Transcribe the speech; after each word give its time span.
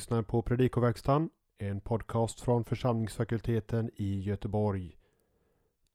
lyssnar 0.00 0.22
på 0.22 0.42
Predikoverkstan, 0.42 1.30
en 1.58 1.80
podcast 1.80 2.40
från 2.40 2.64
församlingsfakulteten 2.64 3.90
i 3.96 4.20
Göteborg. 4.20 4.96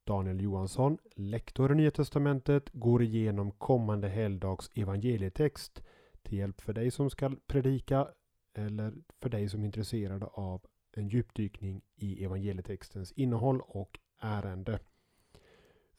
Daniel 0.04 0.40
Johansson, 0.40 0.98
lektor 1.14 1.72
i 1.72 1.74
Nya 1.74 1.90
Testamentet, 1.90 2.70
går 2.72 3.02
igenom 3.02 3.50
kommande 3.50 4.08
helgdags 4.08 4.70
evangelietext 4.74 5.82
till 6.22 6.38
hjälp 6.38 6.60
för 6.60 6.72
dig 6.72 6.90
som 6.90 7.10
ska 7.10 7.30
predika 7.46 8.08
eller 8.54 8.92
för 9.20 9.28
dig 9.28 9.48
som 9.48 9.60
är 9.62 9.66
intresserad 9.66 10.22
av 10.32 10.66
en 10.92 11.08
djupdykning 11.08 11.82
i 11.96 12.24
evangelietextens 12.24 13.12
innehåll 13.12 13.60
och 13.60 13.98
ärende. 14.20 14.78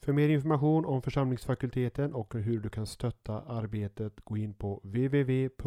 För 0.00 0.12
mer 0.12 0.28
information 0.28 0.84
om 0.84 1.02
församlingsfakulteten 1.02 2.14
och 2.14 2.34
hur 2.34 2.60
du 2.60 2.68
kan 2.68 2.86
stötta 2.86 3.40
arbetet 3.40 4.20
gå 4.24 4.36
in 4.36 4.54
på 4.54 4.80
www.ffg.se. 4.84 5.58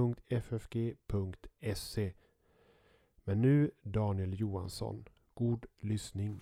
Men 3.23 3.41
nu 3.41 3.71
Daniel 3.84 4.39
Johansson. 4.39 5.05
God 5.34 5.66
lyssning. 5.81 6.39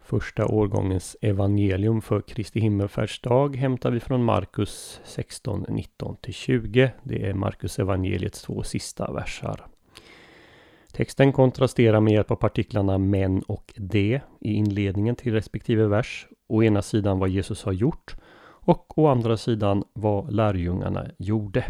Första 0.00 0.46
årgångens 0.46 1.16
evangelium 1.20 2.02
för 2.02 2.20
Kristi 2.20 2.60
himmelfärdsdag 2.60 3.56
hämtar 3.56 3.90
vi 3.90 4.00
från 4.00 4.24
Markus 4.24 5.00
16, 5.04 5.66
19-20. 5.66 6.90
Det 7.02 7.26
är 7.26 7.34
Markus 7.34 7.78
evangeliets 7.78 8.42
två 8.42 8.62
sista 8.62 9.12
versar. 9.12 9.66
Texten 10.92 11.32
kontrasterar 11.32 12.00
med 12.00 12.12
hjälp 12.12 12.30
av 12.30 12.36
partiklarna 12.36 12.98
men 12.98 13.42
och 13.42 13.72
de 13.76 14.20
i 14.40 14.52
inledningen 14.52 15.16
till 15.16 15.32
respektive 15.32 15.86
vers. 15.86 16.28
Å 16.48 16.62
ena 16.62 16.82
sidan 16.82 17.18
vad 17.18 17.28
Jesus 17.28 17.64
har 17.64 17.72
gjort 17.72 18.16
och 18.46 18.98
å 18.98 19.06
andra 19.06 19.36
sidan 19.36 19.84
vad 19.92 20.32
lärjungarna 20.32 21.06
gjorde. 21.18 21.64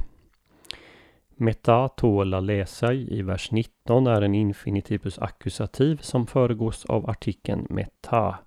Meta 1.37 1.89
tåla 1.89 2.41
läsai 2.41 3.19
i 3.19 3.23
vers 3.23 3.51
19 3.51 4.07
är 4.07 4.23
en 4.23 4.35
infinitivus 4.35 5.19
akkusativ 5.19 5.97
som 5.97 6.27
föregås 6.27 6.85
av 6.85 7.11
artikeln 7.11 7.67
meta. 7.71 8.39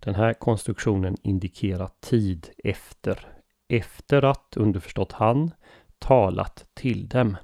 Den 0.00 0.14
här 0.14 0.32
konstruktionen 0.32 1.16
indikerar 1.22 1.90
tid 2.00 2.48
efter. 2.64 3.28
Efter 3.68 4.24
att, 4.24 4.56
underförstått 4.56 5.12
han, 5.12 5.50
talat 5.98 6.66
till 6.74 7.08
dem. 7.08 7.36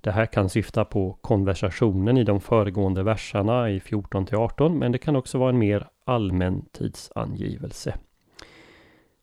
Det 0.00 0.10
här 0.10 0.26
kan 0.26 0.48
syfta 0.48 0.84
på 0.84 1.18
konversationen 1.20 2.16
i 2.16 2.24
de 2.24 2.40
föregående 2.40 3.02
verserna 3.02 3.70
i 3.70 3.80
14 3.80 4.26
18 4.32 4.78
men 4.78 4.92
det 4.92 4.98
kan 4.98 5.16
också 5.16 5.38
vara 5.38 5.50
en 5.50 5.58
mer 5.58 5.88
allmän 6.04 6.64
tidsangivelse. 6.72 7.94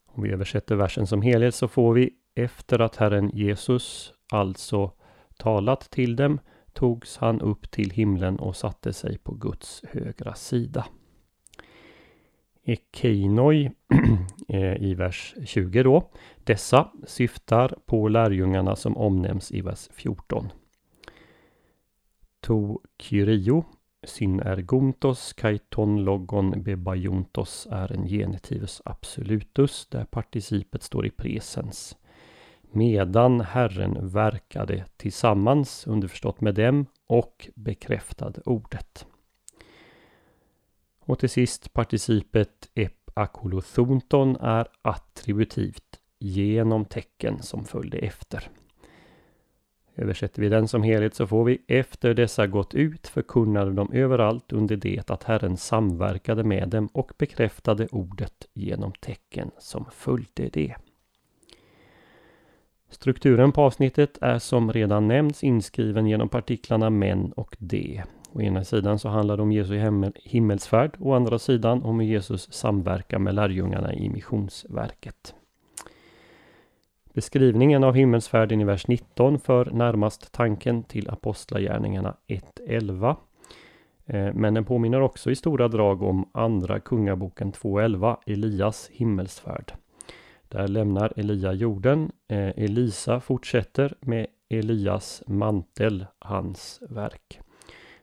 Om 0.06 0.24
vi 0.24 0.32
översätter 0.32 0.76
versen 0.76 1.08
som 1.08 1.22
helhet 1.22 1.56
så 1.56 1.68
får 1.68 1.94
vi 1.94 2.10
efter 2.36 2.80
att 2.80 2.96
Herren 2.96 3.30
Jesus 3.34 4.14
alltså 4.32 4.92
talat 5.38 5.90
till 5.90 6.16
dem 6.16 6.40
togs 6.74 7.18
han 7.18 7.42
upp 7.42 7.72
till 7.72 7.90
himlen 7.90 8.40
och 8.40 8.56
satte 8.56 8.94
sig 8.94 9.18
på 9.18 9.34
Guds 9.34 9.84
högra 9.90 10.36
sida. 10.36 10.86
Ekeinoi 12.64 13.72
eh, 14.48 14.76
i 14.76 14.94
vers 14.94 15.36
20 15.46 15.84
då. 15.84 16.10
Dessa 16.44 16.92
syftar 17.08 17.76
på 17.86 18.08
lärjungarna 18.08 18.76
som 18.76 18.98
omnämns 18.98 19.52
i 19.52 19.62
vers 19.62 19.90
14. 19.94 20.50
To 22.42 22.80
kyrio 23.00 23.66
synergontos 24.04 25.34
kaiton 25.34 26.04
logon 26.04 26.64
bebajontos 26.64 27.68
är 27.72 27.92
en 27.92 28.08
genitivus 28.08 28.82
absolutus 28.86 29.88
där 29.90 30.06
participet 30.06 30.84
står 30.84 31.06
i 31.06 31.10
presens 31.10 31.98
medan 32.72 33.42
Herren 33.42 34.10
verkade 34.10 34.86
tillsammans, 34.98 35.88
underförstått 35.88 36.42
med 36.42 36.56
dem, 36.56 36.86
och 37.08 37.50
bekräftade 37.56 38.42
ordet. 38.46 39.06
Och 41.00 41.20
till 41.20 41.30
sist 41.30 41.74
participet 41.74 42.70
epakolothonton 42.76 44.36
är 44.36 44.68
attributivt 44.82 46.00
genom 46.20 46.86
tecken 46.86 47.42
som 47.42 47.66
följde 47.66 47.98
efter. 47.98 48.50
Översätter 49.96 50.42
vi 50.42 50.50
den 50.50 50.68
som 50.68 50.84
helhet 50.84 51.16
så 51.16 51.28
får 51.28 51.44
vi 51.44 51.62
efter 51.68 52.14
dessa 52.14 52.48
gått 52.48 52.74
ut 52.74 53.08
förkunnade 53.08 53.72
de 53.74 53.94
överallt 53.94 54.54
under 54.54 54.76
det 54.76 55.12
att 55.12 55.24
Herren 55.24 55.58
samverkade 55.58 56.44
med 56.44 56.70
dem 56.70 56.88
och 56.94 57.12
bekräftade 57.18 57.88
ordet 57.88 58.48
genom 58.54 58.92
tecken 58.92 59.52
som 59.58 59.86
följde 59.92 60.50
det. 60.50 60.76
Strukturen 62.92 63.52
på 63.52 63.62
avsnittet 63.62 64.18
är 64.22 64.40
som 64.40 64.74
redan 64.74 65.08
nämnts 65.08 65.44
inskriven 65.44 66.08
genom 66.08 66.30
partiklarna 66.30 66.90
men 66.90 67.32
och 67.32 67.56
de. 67.60 68.02
Å 68.34 68.42
ena 68.42 68.64
sidan 68.64 69.00
så 69.00 69.10
handlar 69.10 69.38
det 69.38 69.44
om 69.44 69.52
Jesu 69.52 69.80
himmelsfärd, 70.24 70.98
å 71.00 71.14
andra 71.14 71.40
sidan 71.40 71.84
om 71.84 72.00
hur 72.00 72.08
Jesus 72.08 72.54
samverkar 72.54 73.20
med 73.20 73.36
lärjungarna 73.36 73.94
i 73.94 74.10
missionsverket. 74.10 75.36
Beskrivningen 77.14 77.84
av 77.84 77.96
himmelsfärden 77.96 78.62
i 78.62 78.64
vers 78.64 78.88
19 78.88 79.40
för 79.40 79.66
närmast 79.66 80.32
tanken 80.32 80.84
till 80.84 81.10
Apostlagärningarna 81.10 82.16
1.11. 82.28 83.16
Eh, 84.06 84.34
men 84.34 84.54
den 84.54 84.66
påminner 84.66 85.02
också 85.02 85.32
i 85.32 85.36
stora 85.36 85.68
drag 85.68 86.02
om 86.02 86.30
Andra 86.32 86.80
Kungaboken 86.80 87.52
2.11, 87.52 88.18
Elias 88.26 88.90
himmelsfärd. 88.94 89.74
Där 90.52 90.68
lämnar 90.68 91.14
Elia 91.16 91.54
jorden. 91.54 92.12
Eh, 92.28 92.38
Elisa 92.38 93.20
fortsätter 93.20 93.94
med 94.00 94.28
Elias 94.50 95.24
mantel, 95.28 96.06
hans 96.20 96.82
verk. 96.90 97.40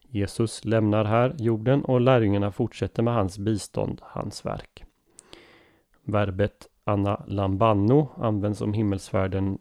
Jesus 0.02 0.64
lämnar 0.64 1.04
här 1.04 1.34
jorden 1.38 1.84
och 1.84 2.00
lärjungarna 2.00 2.52
fortsätter 2.52 3.02
med 3.02 3.14
hans 3.14 3.38
bistånd, 3.38 4.00
hans 4.02 4.46
verk. 4.46 4.84
Verbet 6.02 6.68
Anna 6.84 7.24
Lambanno 7.26 8.10
används 8.16 8.60
om 8.60 8.72
himmelsfärden 8.72 9.58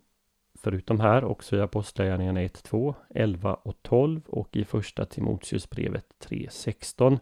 förutom 0.61 0.99
här 0.99 1.23
också 1.23 1.55
i 1.55 1.61
Apostlagärningarna 1.61 2.41
1, 2.41 2.63
2, 2.63 2.95
11 3.09 3.53
och 3.53 3.75
12 3.81 4.21
och 4.27 4.55
i 4.55 4.65
första 4.65 5.05
Timoteusbrevet 5.05 6.05
3, 6.19 6.47
16 6.51 7.19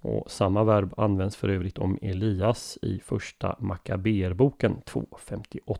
och 0.00 0.30
samma 0.30 0.64
verb 0.64 0.94
används 0.96 1.36
för 1.36 1.48
övrigt 1.48 1.78
om 1.78 1.98
Elias 2.02 2.78
i 2.82 3.00
första 3.00 3.56
Makaberboken 3.58 4.76
2.58. 4.86 5.78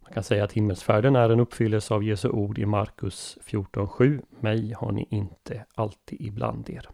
Man 0.00 0.12
kan 0.12 0.22
säga 0.22 0.44
att 0.44 0.52
himmelsfärden 0.52 1.16
är 1.16 1.30
en 1.30 1.40
uppfyllelse 1.40 1.94
av 1.94 2.04
Jesu 2.04 2.28
ord 2.28 2.58
i 2.58 2.66
Markus 2.66 3.38
14.7. 3.46 4.22
Mig 4.40 4.72
har 4.72 4.92
ni 4.92 5.06
inte 5.10 5.64
alltid 5.74 6.20
ibland 6.20 6.70
er. 6.70 6.88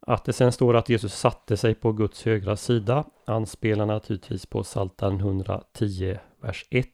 Att 0.00 0.24
det 0.24 0.32
sen 0.32 0.52
står 0.52 0.76
att 0.76 0.88
Jesus 0.88 1.14
satte 1.14 1.56
sig 1.56 1.74
på 1.74 1.92
Guds 1.92 2.24
högra 2.24 2.56
sida 2.56 3.04
anspelar 3.24 3.86
naturligtvis 3.86 4.46
på 4.46 4.62
Psaltaren 4.62 5.20
110, 5.20 6.18
vers 6.40 6.66
1. 6.70 6.86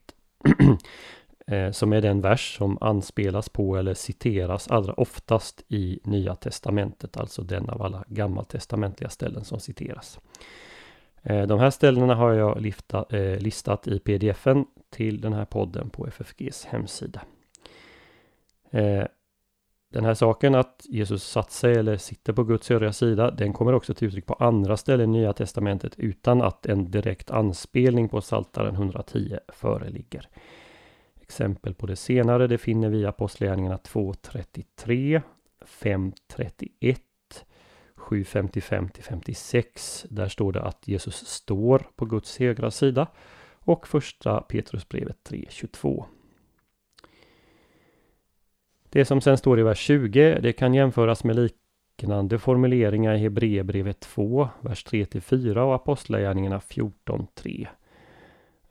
Eh, 1.47 1.71
som 1.71 1.93
är 1.93 2.01
den 2.01 2.21
vers 2.21 2.57
som 2.57 2.79
anspelas 2.81 3.49
på 3.49 3.77
eller 3.77 3.95
citeras 3.95 4.69
allra 4.69 4.93
oftast 4.93 5.65
i 5.69 6.01
Nya 6.05 6.35
Testamentet, 6.35 7.17
alltså 7.17 7.43
den 7.43 7.71
av 7.71 7.83
alla 7.83 8.05
gammaltestamentliga 8.09 9.11
ställen 9.11 9.45
som 9.45 9.61
citeras. 9.61 10.21
Eh, 11.23 11.47
de 11.47 11.59
här 11.59 11.71
ställena 11.71 12.15
har 12.15 12.33
jag 12.33 12.61
lifta, 12.61 13.07
eh, 13.11 13.39
listat 13.39 13.89
i 13.89 13.99
pdfen 13.99 14.65
till 14.91 15.21
den 15.21 15.33
här 15.33 15.45
podden 15.45 15.91
på 15.91 16.07
FFGs 16.07 16.65
hemsida. 16.65 17.23
Eh, 18.71 19.05
den 19.93 20.05
här 20.05 20.15
saken 20.15 20.55
att 20.55 20.87
Jesus 20.89 21.25
satt 21.25 21.53
sig 21.53 21.75
eller 21.75 21.97
sitter 21.97 22.33
på 22.33 22.45
Guds 22.45 22.69
högra 22.69 22.93
sida, 22.93 23.31
den 23.31 23.53
kommer 23.53 23.73
också 23.73 23.95
till 23.95 24.09
uttryck 24.09 24.27
på 24.27 24.35
andra 24.35 24.77
ställen 24.77 25.15
i 25.15 25.19
Nya 25.19 25.33
Testamentet 25.33 25.99
utan 25.99 26.43
att 26.43 26.67
en 26.67 26.91
direkt 26.91 27.31
anspelning 27.31 28.09
på 28.09 28.21
Psaltaren 28.21 28.75
110 28.75 29.39
föreligger. 29.49 30.29
Exempel 31.25 31.75
på 31.75 31.87
det 31.87 31.97
senare 31.97 32.47
det 32.47 32.59
finner 32.59 32.89
vi 32.89 32.99
i 32.99 33.07
Apostlagärningarna 33.07 33.77
2.33, 33.77 35.23
5.31, 35.65 36.97
7.55-56. 37.97 40.07
Där 40.11 40.29
står 40.29 40.53
det 40.53 40.63
att 40.63 40.89
Jesus 40.89 41.27
står 41.27 41.87
på 41.97 42.05
Guds 42.05 42.39
högra 42.39 42.71
sida 42.71 43.07
och 43.59 43.89
första 43.89 44.41
Petrusbrevet 44.41 45.17
3.22. 45.29 46.05
Det 48.89 49.05
som 49.05 49.21
sen 49.21 49.39
står 49.39 49.61
i 49.61 49.63
vers 49.63 49.79
20 49.79 50.39
det 50.43 50.53
kan 50.53 50.75
jämföras 50.75 51.25
med 51.25 51.37
liknande 51.37 52.39
formuleringar 52.39 53.15
i 53.15 53.19
Hebreerbrevet 53.19 54.01
2, 54.01 54.49
vers 54.61 54.87
3-4 54.87 55.57
och 55.57 55.75
Apostlagärningarna 55.75 56.59
14.3. 56.59 57.69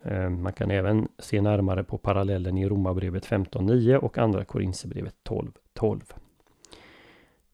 Eh, 0.06 0.30
man 0.30 0.54
kan 0.54 0.72
även 0.72 1.08
se 1.20 1.42
närmare 1.42 1.84
på 1.84 1.98
parallellen 1.98 2.58
i 2.58 2.68
Romarbrevet 2.68 3.26
15.9 3.26 3.96
och 3.96 4.18
Andra 4.18 4.46
Korinthierbrevet 4.46 5.16
12.12. 5.24 6.02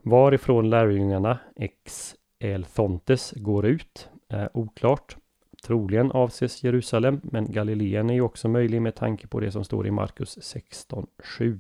Varifrån 0.02 0.70
lärjungarna 0.70 1.40
ex 1.56 2.16
el 2.40 2.64
thontes 2.64 3.34
går 3.36 3.66
ut 3.66 4.10
är 4.28 4.58
oklart. 4.58 5.18
Troligen 5.64 6.12
avses 6.12 6.64
Jerusalem, 6.64 7.22
men 7.24 7.52
Galileen 7.52 8.10
är 8.10 8.14
ju 8.14 8.22
också 8.22 8.48
möjlig 8.48 8.82
med 8.82 8.96
tanke 8.96 9.28
på 9.28 9.40
det 9.40 9.52
som 9.52 9.64
står 9.64 9.88
i 9.88 9.92
Markus 9.92 10.38
16.7. 10.38 11.60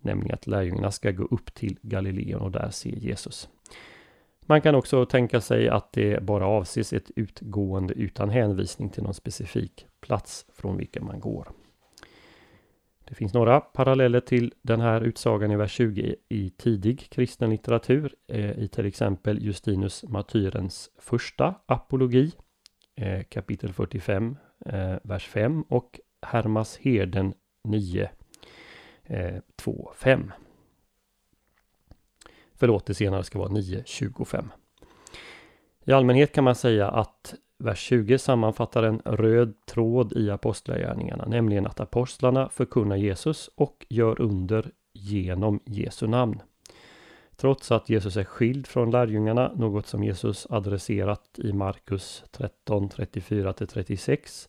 Nämligen 0.00 0.34
att 0.34 0.46
lärjungarna 0.46 0.90
ska 0.90 1.10
gå 1.10 1.24
upp 1.24 1.54
till 1.54 1.78
Galileen 1.82 2.40
och 2.40 2.50
där 2.50 2.70
se 2.70 2.90
Jesus. 2.98 3.48
Man 4.46 4.60
kan 4.60 4.74
också 4.74 5.06
tänka 5.06 5.40
sig 5.40 5.68
att 5.68 5.92
det 5.92 6.22
bara 6.22 6.46
avses 6.46 6.92
ett 6.92 7.10
utgående 7.16 7.94
utan 7.94 8.30
hänvisning 8.30 8.90
till 8.90 9.02
någon 9.02 9.14
specifik 9.14 9.86
plats 10.00 10.46
från 10.52 10.76
vilken 10.76 11.04
man 11.04 11.20
går. 11.20 11.48
Det 13.04 13.14
finns 13.14 13.34
några 13.34 13.60
paralleller 13.60 14.20
till 14.20 14.52
den 14.62 14.80
här 14.80 15.00
utsagan 15.00 15.50
i 15.50 15.56
vers 15.56 15.72
20 15.72 16.16
i 16.28 16.50
tidig 16.50 17.10
kristen 17.10 17.50
litteratur 17.50 18.14
eh, 18.28 18.58
i 18.58 18.68
till 18.68 18.86
exempel 18.86 19.42
Justinus 19.42 20.04
martyrens 20.08 20.90
första 20.98 21.54
apologi 21.66 22.32
eh, 22.96 23.22
kapitel 23.22 23.72
45 23.72 24.36
eh, 24.66 24.94
vers 25.02 25.28
5 25.28 25.62
och 25.62 26.00
Hermas 26.22 26.78
herden 26.82 27.34
9 27.64 28.10
2 29.56 29.92
5. 29.96 30.32
Förlåt, 32.62 32.86
det 32.86 32.94
senare 32.94 33.24
ska 33.24 33.38
vara 33.38 33.48
9.25. 33.48 34.44
I 35.84 35.92
allmänhet 35.92 36.32
kan 36.32 36.44
man 36.44 36.54
säga 36.54 36.88
att 36.88 37.34
vers 37.58 37.78
20 37.78 38.18
sammanfattar 38.18 38.82
en 38.82 39.02
röd 39.04 39.54
tråd 39.66 40.12
i 40.12 40.30
apostlagärningarna, 40.30 41.26
nämligen 41.26 41.66
att 41.66 41.80
apostlarna 41.80 42.48
förkunnar 42.48 42.96
Jesus 42.96 43.50
och 43.54 43.86
gör 43.88 44.20
under 44.20 44.70
genom 44.92 45.60
Jesu 45.64 46.06
namn. 46.06 46.42
Trots 47.36 47.72
att 47.72 47.88
Jesus 47.88 48.16
är 48.16 48.24
skild 48.24 48.66
från 48.66 48.90
lärjungarna, 48.90 49.52
något 49.56 49.86
som 49.86 50.04
Jesus 50.04 50.46
adresserat 50.50 51.38
i 51.38 51.52
Markus 51.52 52.24
13, 52.30 52.88
34-36, 52.88 54.48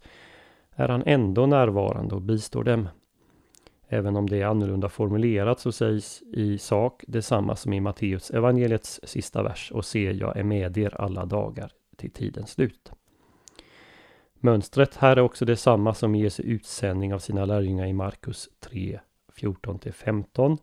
är 0.76 0.88
han 0.88 1.04
ändå 1.06 1.46
närvarande 1.46 2.16
och 2.16 2.22
bistår 2.22 2.64
dem. 2.64 2.88
Även 3.94 4.16
om 4.16 4.30
det 4.30 4.42
är 4.42 4.46
annorlunda 4.46 4.90
formulerat 4.90 5.60
så 5.60 5.72
sägs 5.72 6.22
i 6.22 6.58
sak 6.58 7.04
detsamma 7.08 7.56
som 7.56 7.74
i 7.74 7.80
Matteus 7.80 8.32
evangeliets 8.32 9.00
sista 9.04 9.44
vers 9.44 9.72
och 9.72 9.86
se 9.86 10.12
jag 10.12 10.38
är 10.38 10.44
med 10.44 10.78
er 10.78 11.02
alla 11.02 11.26
dagar 11.26 11.72
till 11.96 12.12
tidens 12.12 12.52
slut. 12.52 12.92
Mönstret 14.34 14.96
här 14.96 15.18
är 15.18 15.22
också 15.22 15.46
detsamma 15.46 15.94
som 15.94 16.16
i 16.16 16.22
Jesu 16.22 16.44
utsändning 16.44 17.14
av 17.14 17.20
sina 17.20 17.46
lärjungar 17.46 17.86
i 17.86 17.94
Markus 17.94 18.50
3, 18.60 19.00
14-15 19.36 20.58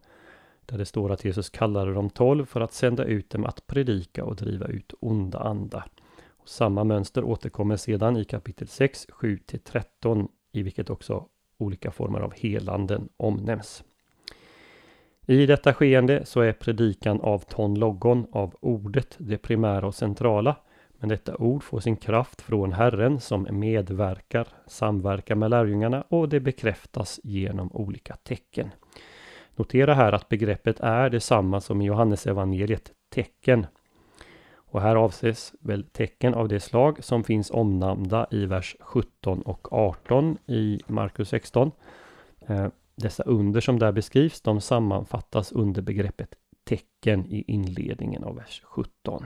där 0.67 0.79
det 0.79 0.87
står 0.87 1.13
att 1.13 1.25
Jesus 1.25 1.51
kallade 1.51 1.95
de 1.95 2.11
tolv 2.11 2.45
för 2.45 2.61
att 2.61 2.73
sända 2.73 3.05
ut 3.05 3.31
dem 3.31 3.45
att 3.45 3.67
predika 3.67 4.25
och 4.25 4.37
driva 4.37 4.67
ut 4.67 4.95
onda 5.01 5.39
andar. 5.39 5.91
Och 6.29 6.49
samma 6.49 6.85
mönster 6.85 7.25
återkommer 7.25 7.77
sedan 7.77 8.17
i 8.17 8.25
kapitel 8.25 8.69
6, 8.69 9.07
7-13 9.09 10.29
i 10.53 10.63
vilket 10.63 10.91
också 10.91 11.27
olika 11.61 11.91
former 11.91 12.21
av 12.21 12.33
helanden 12.37 13.09
omnämns. 13.17 13.85
I 15.27 15.47
detta 15.47 15.75
skeende 15.75 16.25
så 16.25 16.41
är 16.41 16.53
predikan 16.53 17.21
av 17.21 17.39
ton 17.39 17.75
logon 17.75 18.27
av 18.33 18.55
ordet 18.61 19.15
det 19.19 19.39
primära 19.39 19.87
och 19.87 19.95
centrala. 19.95 20.57
Men 20.99 21.09
detta 21.09 21.37
ord 21.37 21.63
får 21.63 21.81
sin 21.81 21.97
kraft 21.97 22.41
från 22.41 22.73
Herren 22.73 23.21
som 23.21 23.47
medverkar, 23.51 24.49
samverkar 24.67 25.35
med 25.35 25.51
lärjungarna 25.51 26.05
och 26.09 26.29
det 26.29 26.41
bekräftas 26.41 27.21
genom 27.23 27.73
olika 27.73 28.17
tecken. 28.17 28.71
Notera 29.57 29.95
här 29.95 30.13
att 30.13 30.29
begreppet 30.29 30.81
är 30.81 31.11
detsamma 31.11 31.61
som 31.61 31.83
i 31.83 31.85
Johannes 31.85 32.27
evangeliet 32.27 32.93
tecken. 33.15 33.67
Och 34.71 34.81
här 34.81 34.97
avses 34.97 35.55
väl 35.61 35.85
tecken 35.85 36.35
av 36.35 36.49
det 36.49 36.61
slag 36.61 37.05
som 37.05 37.25
finns 37.25 37.51
omnämnda 37.51 38.27
i 38.31 38.47
vers 38.47 38.77
17 38.81 39.43
och 39.43 39.73
18 39.73 40.39
i 40.47 40.81
Markus 40.87 41.29
16. 41.29 41.71
Eh, 42.47 42.67
dessa 42.95 43.23
under 43.23 43.61
som 43.61 43.79
där 43.79 43.93
beskrivs, 43.93 44.41
de 44.41 44.61
sammanfattas 44.61 45.53
under 45.53 45.83
begreppet 45.83 46.35
tecken 46.65 47.27
i 47.27 47.45
inledningen 47.47 48.25
av 48.25 48.37
vers 48.37 48.63
17. 48.65 49.25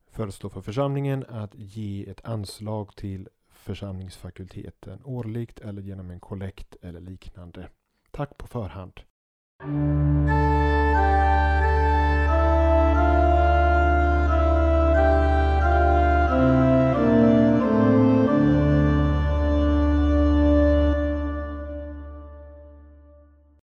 föreslå 0.07 0.49
för 0.49 0.61
församlingen 0.61 1.25
att 1.29 1.55
ge 1.55 2.09
ett 2.09 2.25
anslag 2.25 2.95
till 2.95 3.29
församlingsfakulteten 3.49 5.01
årligt 5.05 5.59
eller 5.59 5.81
genom 5.81 6.11
en 6.11 6.19
kollekt 6.19 6.75
eller 6.81 6.99
liknande. 6.99 7.69
Tack 8.11 8.37
på 8.37 8.47
förhand. 8.47 9.01